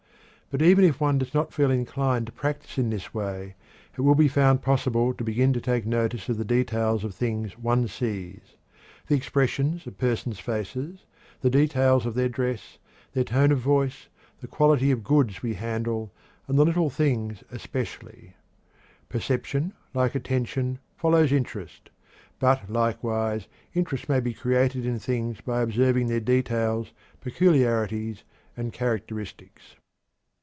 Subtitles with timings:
[0.53, 3.55] But even if one does not feel inclined to practice in this way,
[3.97, 7.57] it will be found possible to begin to take notice of the details of things
[7.57, 8.57] one sees,
[9.07, 11.05] the expression of persons' faces,
[11.39, 12.79] the details of their dress,
[13.13, 14.09] their tone of voice,
[14.41, 16.11] the quality of the goods we handle,
[16.49, 18.35] and the little things especially.
[19.07, 21.91] Perception, like attention, follows interest;
[22.39, 26.91] but, likewise, interest may be created in things by observing their details,
[27.21, 28.23] peculiarities,
[28.57, 29.75] and characteristics.